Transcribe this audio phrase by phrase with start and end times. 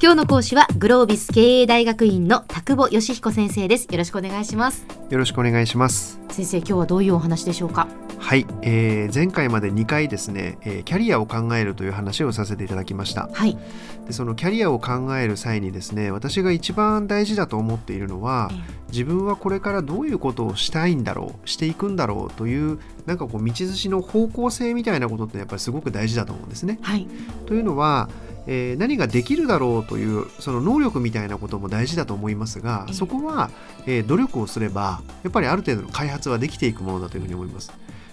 [0.00, 3.88] 今日の講師はグロービス経営大学院の田久保義彦先生です。
[3.90, 4.86] よろしくお願いします。
[5.10, 6.20] よろしくお願いします。
[6.30, 7.88] 先生今日はどういうお話でしょうか？
[8.16, 13.28] はい、えー、前回まで2回ですね、えー、キャリアを考えるという話をさせていただきました。
[13.32, 13.58] はい。
[14.06, 18.52] でそのキャリアを考える際にですね私が一番大事だと思っているのは、
[18.92, 26.78] 自分はこれからどういうことをしたいんだろうしていくんだろうというなんかこう道筋の方向性みたいなことってやっぱりすごく大事だと思うんですね。
[26.82, 27.08] はい、
[27.46, 28.08] というのは
[28.50, 33.50] えー、何ができるだろうというその能力みたいなことも大事だと思いますがそこは、
[33.86, 37.70] えー、努力をすればやっぱりある程度の開発はできていくものだというふうに思います。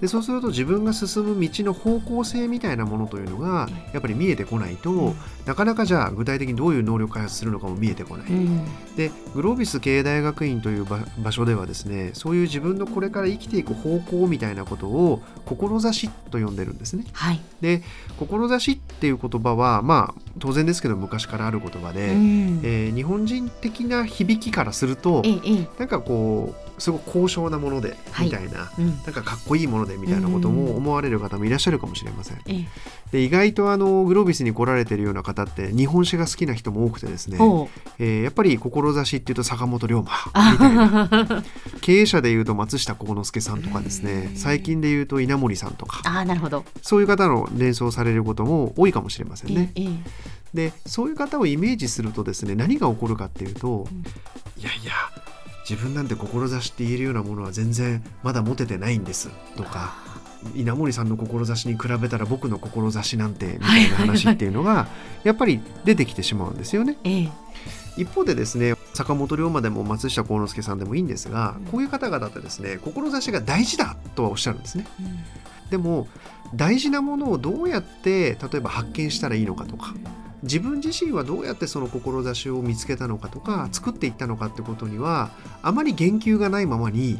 [0.00, 5.14] でそうすると自分が進む道の方向性みたいなものというのがやっぱり見えてこないと、うん、
[5.46, 17.82] なかなかじゃあ具体的にどういう能力開発するのかも見えてこない、うん、でグロービス経営大学院という場所ではですねそういう自分のこれから生きていく方向みたいなことを志と呼んでるんですね、はい、で
[18.18, 32.42] 志っていう言葉はまあ当然ですけど昔からある言葉で、うん、えー、日本人的な響きからすると、ええ、なんかこうすごく高尚なもので、みたいな、うん、なんかかっこいいものでみたいなことも思われる方もいらっしゃるかもしれません。
[32.46, 32.66] うん、
[33.12, 37.38] で意外とあのグロービスに来られてるような方って日本史が好きな人も多くてですね、
[37.98, 40.02] えー、やっぱり志っていうと坂本龍馬
[40.52, 41.44] みたいな
[41.80, 46.64] 経営者でいうと松下幸之助さんとかですね最近でいうと稲森さんとかあなるほど。
[46.82, 49.72] そういう方の連想されることも多いかもしれませんね。
[50.54, 54.92] でそういう方をイメージするとですね何が起こるかっていうと、うん、いやいや
[55.68, 59.94] 自分なんて志って言えるようなものは全然まだ持ててないんですとか
[60.54, 64.86] 稲森さんの志に比べたら僕の志なんてみたいな話っていうのが
[65.24, 66.96] やっぱり出てきてしまうんですよね。
[67.04, 67.28] ええ、
[67.96, 74.86] 一方でですね坂本龍馬でも松下幸之助さんでもいいんですが、こういう方々ってですね志が大事だとはおっしゃるんですね。
[75.00, 75.02] う
[75.66, 76.06] ん、でも
[76.54, 79.94] 大事なものをどうやって例えば発見したらいいのかとか
[80.42, 85.30] 自分自身はどうやってその志を見つけたのかとか作っていったのかってことには
[85.62, 87.18] あまり言及がないままに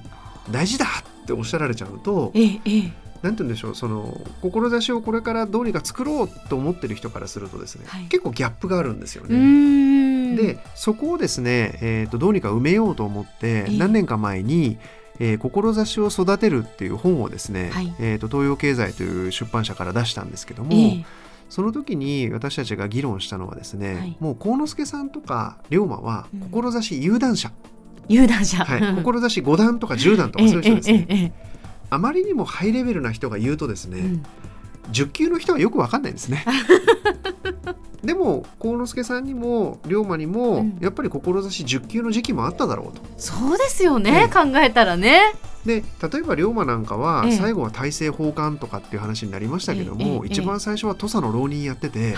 [0.50, 0.86] 大事だ
[1.22, 10.36] っておっしゃられちゃうと、ええ、なんて言うんでしょうその志をこれからどうにか作ろうと思ってる人からするとですね、はい、結構ギャップがあるんですよね。
[10.36, 14.78] でそこをですね、えーと、どうにか埋めようと思って何年か前に、
[15.18, 21.04] えー、志を育てるっていう本をですね、はい、えーと、東洋経済という出版社から出したんですけども、えー、
[21.48, 27.50] その時に私たちが議論したのはですね、はい、もう幸之助さんとか龍馬は志有段者、
[28.08, 31.32] うん、有段者、はい、志5段とか10段とかそういう人ですね、
[31.90, 34.22] あまりにもハイレベルな人が言うとですね、うん、
[34.92, 36.44] 10級の人はよく分かんないんですね。
[38.02, 43.02] でも幸之助さんにも龍馬にも、やっぱり志10級の時期もあっただろうと。
[43.16, 45.34] そうですよね、考えたらね。
[45.66, 52.14] で例えば龍馬なんかは最後は大政奉還とかっていう話になりましたけども、一番最初は土佐の浪人やってて、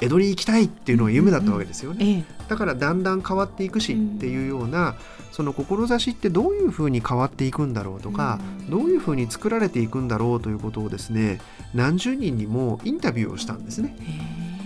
[0.00, 4.96] 江戸に行きたいっていうのが夢だったわけですよね、だからだんだん変わっていくしっていうような、
[5.32, 8.38] その志ってどういうふうに変わっていくんだろうとか、
[8.70, 11.40] どういうふうに作られていくんだろうということをですね
[11.74, 13.96] 何十人にもインタビューをしたんですね。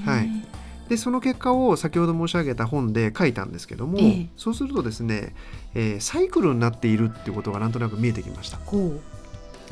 [0.04, 0.35] はい
[0.88, 5.34] でその結果を先ほど申し上げた本で書いたんですけども、えー、そうするとですね、
[5.74, 8.58] えー、サイクルになっているっていうことがなんとなく見えてきました。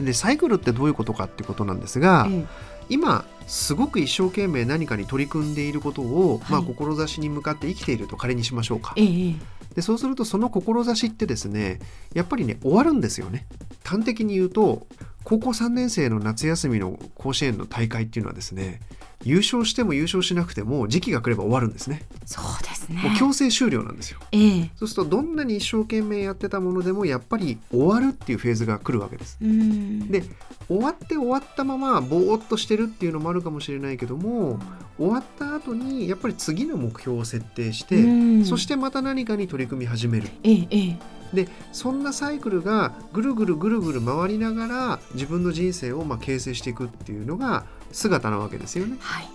[0.02, 2.46] でサイクルってどういうことかっていうことなんですが、えー、
[2.88, 8.94] 今すごく一生懸命何かに取り組んでいることを、はい、まあ、志に向かって生きていると仮にしましょうか。
[8.96, 9.36] えー、
[9.76, 11.78] でそうするとその志ってですね
[12.12, 13.46] やっぱりね終わるんですよね。
[13.84, 14.86] 端的に言うと
[15.24, 18.80] 高校3年生の夏休みの甲子園の大会っていうのはですね
[19.24, 22.02] 優勝しても優勝しなくても時期が来れば終わるんですね。
[22.26, 23.00] そうですね。
[23.02, 24.18] もう強制終了なんですよ。
[24.32, 29.38] えー、そうするとどんなに一生懸命やってたものでもやっぱり終わるっていうフェーズが来るわけです。
[29.40, 30.24] で
[30.68, 34.58] 終わって終わったままぼーっとしてるっていうのもあるかもしれないけども
[34.98, 40.28] 終わった後にやっぱり次の目標を設定してそしてまた何かに取り組み始める。
[40.42, 48.96] えー、えーでそんなサイクルがぐるぐるぐるぐる回りながら自分の人生をま形成していくっていうのが姿なわけですよね。
[49.00, 49.26] はい、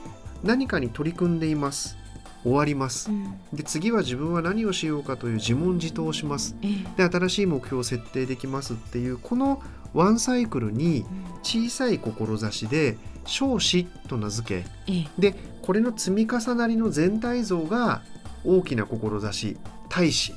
[0.43, 1.97] 何かに取り組んでいます。
[2.43, 9.61] 終わります、うん、で次は自分は何をしようかという自問自答をします、えで新しい目標を設定できますっていうこの
[9.93, 11.05] ワンサイクルに
[11.43, 15.07] 小さい志で少子と名付け、え。
[15.19, 18.01] でこれの積み重なりの全体像が
[18.45, 19.57] 大きな志
[19.99, 20.33] 大志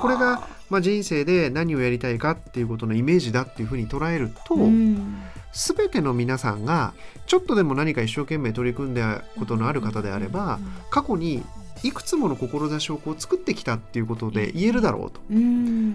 [0.00, 5.22] これが、まあ、人生で何をやりたいかっていうことのイメージだっていうふうに捉えると、うん。
[5.52, 6.94] 全ての皆さんが
[7.26, 10.60] ちょっとでも何か一生懸命取り組んだことのある方であれば
[10.90, 11.42] 過去に
[11.82, 15.20] いくつもの志をこう作ってきたっていうことで言えるだろうと、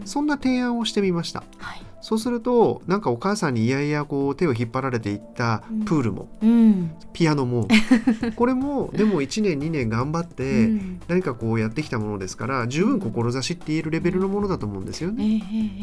[0.05, 7.67] そんな提案をしてみました、はい、そうするとなんかお母さんにいやいやこう手を引っ張られていったプールも、うん、ピアノも。
[8.37, 10.69] これもでも1年2年頑張って
[11.07, 15.41] 何かこうやってきたものですから十分志って言えるレベルのものだと思うんですよね。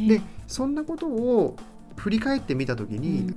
[0.08, 1.56] でそんなことを
[1.96, 3.34] 振り返ってみた時に、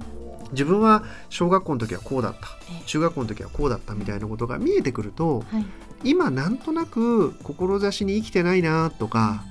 [0.52, 2.48] 自分は小学校の時はこうだった。
[2.86, 5.66] 中学校の時はこうだったみたいなことが見えてくると、はい、
[6.04, 9.44] 今なんとなく志に生きてないなとか、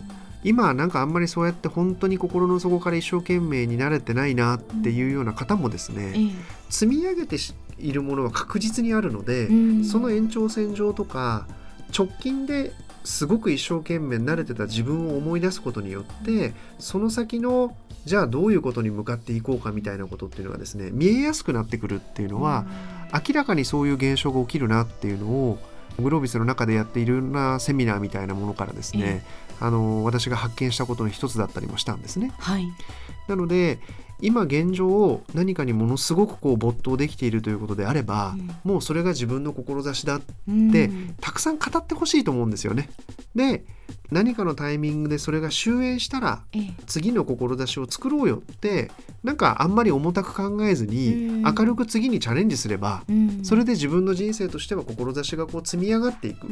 [0.44, 6.32] 今なんかあんまりそうやって本当に心の底から一生懸命になれてないなっていうような方もですね、うん、
[6.70, 7.36] 積み上げて
[7.78, 11.46] いるものは確実にあるので、うん、その延長線上とか
[11.96, 12.72] 直近で
[13.04, 22.66] すごく一生懸命慣れてた自分を思い出すことによってその先のじゃあどういうことに向かっていこうかみたいなことっていうのがですね見えやすくなってくるっていうのは、
[23.12, 25.58] うん、明らかにそういう現象が起きるなっていうのを
[25.98, 29.24] グロービスの中でやっているようなセミナーみたいなものからですね、
[29.60, 32.32] あの私が発見したことの一つだったりもしたんですね。
[32.38, 32.66] はい、
[33.28, 33.78] なので
[34.20, 42.88] 今現状何かにものすごくこう没頭できているということであれば、うん、もうそれが自分の志だって、うん、たくさん語ってほしいと思うんですよね。
[43.34, 43.64] で
[44.10, 46.42] 何かのタイミングでそれが終焉したら、
[46.86, 48.90] 次の志を作ろうよって
[49.24, 53.02] なんかあんまり重たく考えずに、明るく次にチャレンジすれば、
[53.42, 56.46] それで自分の人生としては志がこう積み上がっていく、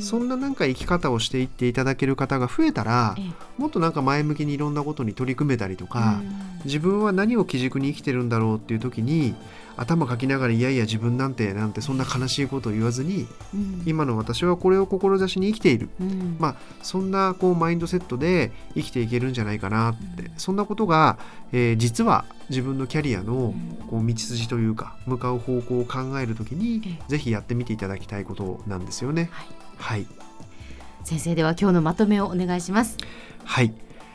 [0.00, 3.14] そんななんか生き方をしていっていただける方が増えたら、
[3.58, 6.22] もっとなんか前向きにいろんなことに取り組めたりとか、
[6.64, 9.34] 自分は何を基軸に生きてるんだろうっていう時に
[9.76, 21.18] 頭かきながらいやいや自分なんてなんてそんな悲しいことを言わずに、うん、今の私はこれを志に生きている、うん、まあそんなこうマインドセットで生きていけるんじゃないかなって、うん、そんなことが、
[21.52, 23.54] えー、実は自分のキャリアの
[23.90, 29.28] こう道筋というか向かう方向を考える時に、ぜひやってみていただきたいことなんですよね。
[29.32, 29.48] はい、
[29.78, 30.06] はい、
[31.04, 32.96] 先生では今日のまとめをお願いします。
[33.44, 33.72] はい。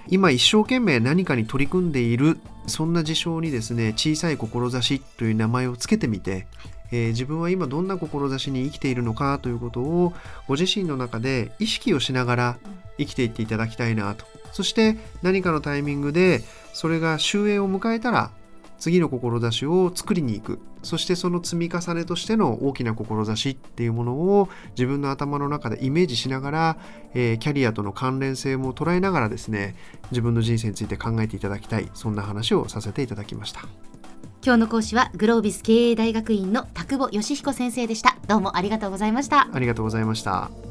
[0.07, 6.47] 今一生懸命何かに取り組んでいるそんな事象にですね小さい志という名前をつけてみて、
[6.91, 10.13] えー、自分は今どんな志に生きているのかということを
[10.47, 12.57] ご自身の中で意識をしながら
[12.97, 16.44] 生きていっていただきたいなとそして何かのタイミングで
[16.74, 18.31] それが終焉を迎えたら
[18.80, 20.59] 次の志を作りに行く。
[20.81, 26.77] そしてその積み重ねとしての大きな志っていうものを自分の頭の中でイメージしながら、
[27.13, 29.75] えー、キャリアとの関連性も捉えながらですね
[30.09, 31.92] 自分の人生について考えていただきたい。
[31.94, 33.62] そんな話をさせていただきました。
[34.44, 38.18] 今日の講師はグロービス経営大学院の田久保義彦先生でした。
[38.27, 39.47] どうもありがとうございました。
[39.54, 40.70] ありがとうございました